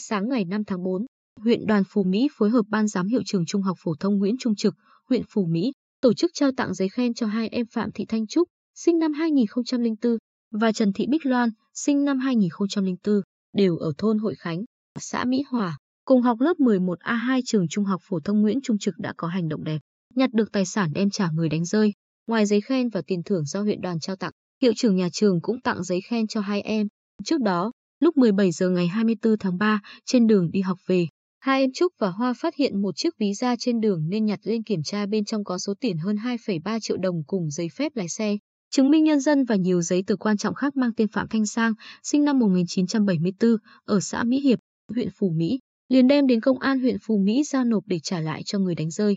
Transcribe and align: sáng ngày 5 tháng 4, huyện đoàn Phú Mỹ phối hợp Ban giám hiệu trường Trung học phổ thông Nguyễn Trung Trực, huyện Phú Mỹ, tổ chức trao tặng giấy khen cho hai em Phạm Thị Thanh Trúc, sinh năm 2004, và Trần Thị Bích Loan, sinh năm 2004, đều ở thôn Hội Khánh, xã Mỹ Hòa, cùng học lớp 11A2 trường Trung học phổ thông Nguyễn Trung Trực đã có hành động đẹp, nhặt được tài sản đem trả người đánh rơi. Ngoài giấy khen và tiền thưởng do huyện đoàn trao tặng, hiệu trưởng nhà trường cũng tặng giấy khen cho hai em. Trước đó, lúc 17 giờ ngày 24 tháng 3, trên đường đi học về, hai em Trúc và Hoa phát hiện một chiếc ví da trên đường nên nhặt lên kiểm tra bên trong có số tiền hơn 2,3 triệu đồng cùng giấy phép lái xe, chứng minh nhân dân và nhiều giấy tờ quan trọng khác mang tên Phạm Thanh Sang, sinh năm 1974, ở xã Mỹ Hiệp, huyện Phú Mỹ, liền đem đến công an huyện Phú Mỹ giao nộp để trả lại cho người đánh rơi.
sáng 0.00 0.28
ngày 0.28 0.44
5 0.44 0.64
tháng 0.64 0.82
4, 0.82 1.06
huyện 1.40 1.66
đoàn 1.66 1.82
Phú 1.88 2.04
Mỹ 2.04 2.28
phối 2.32 2.50
hợp 2.50 2.62
Ban 2.68 2.88
giám 2.88 3.06
hiệu 3.06 3.22
trường 3.26 3.46
Trung 3.46 3.62
học 3.62 3.76
phổ 3.80 3.94
thông 4.00 4.18
Nguyễn 4.18 4.36
Trung 4.38 4.54
Trực, 4.54 4.74
huyện 5.08 5.22
Phú 5.28 5.46
Mỹ, 5.46 5.72
tổ 6.00 6.14
chức 6.14 6.30
trao 6.34 6.50
tặng 6.56 6.74
giấy 6.74 6.88
khen 6.88 7.14
cho 7.14 7.26
hai 7.26 7.48
em 7.48 7.66
Phạm 7.66 7.90
Thị 7.94 8.04
Thanh 8.08 8.26
Trúc, 8.26 8.48
sinh 8.74 8.98
năm 8.98 9.12
2004, 9.12 10.16
và 10.50 10.72
Trần 10.72 10.92
Thị 10.92 11.06
Bích 11.10 11.26
Loan, 11.26 11.50
sinh 11.74 12.04
năm 12.04 12.18
2004, 12.18 13.20
đều 13.52 13.76
ở 13.76 13.92
thôn 13.98 14.18
Hội 14.18 14.34
Khánh, 14.34 14.64
xã 14.98 15.24
Mỹ 15.24 15.42
Hòa, 15.50 15.78
cùng 16.04 16.22
học 16.22 16.40
lớp 16.40 16.54
11A2 16.58 17.40
trường 17.46 17.68
Trung 17.68 17.84
học 17.84 18.00
phổ 18.04 18.20
thông 18.20 18.40
Nguyễn 18.40 18.60
Trung 18.62 18.78
Trực 18.78 18.94
đã 18.98 19.12
có 19.16 19.28
hành 19.28 19.48
động 19.48 19.64
đẹp, 19.64 19.78
nhặt 20.14 20.30
được 20.32 20.52
tài 20.52 20.66
sản 20.66 20.90
đem 20.94 21.10
trả 21.10 21.30
người 21.30 21.48
đánh 21.48 21.64
rơi. 21.64 21.92
Ngoài 22.26 22.46
giấy 22.46 22.60
khen 22.60 22.88
và 22.88 23.02
tiền 23.06 23.22
thưởng 23.24 23.44
do 23.44 23.62
huyện 23.62 23.80
đoàn 23.80 24.00
trao 24.00 24.16
tặng, 24.16 24.32
hiệu 24.62 24.72
trưởng 24.76 24.96
nhà 24.96 25.08
trường 25.12 25.40
cũng 25.40 25.60
tặng 25.60 25.84
giấy 25.84 26.00
khen 26.00 26.26
cho 26.26 26.40
hai 26.40 26.60
em. 26.60 26.86
Trước 27.24 27.40
đó, 27.40 27.72
lúc 28.00 28.16
17 28.16 28.52
giờ 28.52 28.70
ngày 28.70 28.88
24 28.88 29.38
tháng 29.38 29.58
3, 29.58 29.80
trên 30.06 30.26
đường 30.26 30.50
đi 30.50 30.60
học 30.60 30.78
về, 30.86 31.06
hai 31.40 31.60
em 31.60 31.70
Trúc 31.74 31.92
và 31.98 32.08
Hoa 32.10 32.32
phát 32.32 32.54
hiện 32.54 32.82
một 32.82 32.96
chiếc 32.96 33.18
ví 33.18 33.34
da 33.34 33.56
trên 33.58 33.80
đường 33.80 34.08
nên 34.08 34.24
nhặt 34.24 34.40
lên 34.42 34.62
kiểm 34.62 34.82
tra 34.82 35.06
bên 35.06 35.24
trong 35.24 35.44
có 35.44 35.58
số 35.58 35.74
tiền 35.80 35.98
hơn 35.98 36.16
2,3 36.16 36.78
triệu 36.80 36.96
đồng 36.96 37.24
cùng 37.26 37.50
giấy 37.50 37.68
phép 37.68 37.92
lái 37.96 38.08
xe, 38.08 38.36
chứng 38.70 38.90
minh 38.90 39.04
nhân 39.04 39.20
dân 39.20 39.44
và 39.44 39.56
nhiều 39.56 39.82
giấy 39.82 40.04
tờ 40.06 40.16
quan 40.16 40.36
trọng 40.36 40.54
khác 40.54 40.76
mang 40.76 40.90
tên 40.96 41.08
Phạm 41.08 41.28
Thanh 41.28 41.46
Sang, 41.46 41.72
sinh 42.02 42.24
năm 42.24 42.38
1974, 42.38 43.56
ở 43.84 44.00
xã 44.00 44.24
Mỹ 44.24 44.40
Hiệp, 44.40 44.58
huyện 44.94 45.08
Phú 45.18 45.30
Mỹ, 45.36 45.58
liền 45.88 46.08
đem 46.08 46.26
đến 46.26 46.40
công 46.40 46.58
an 46.58 46.80
huyện 46.80 46.96
Phú 47.02 47.18
Mỹ 47.18 47.42
giao 47.44 47.64
nộp 47.64 47.82
để 47.86 47.98
trả 48.02 48.20
lại 48.20 48.42
cho 48.44 48.58
người 48.58 48.74
đánh 48.74 48.90
rơi. 48.90 49.16